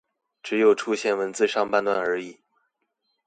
[0.41, 2.39] 只有出現文字上半段而已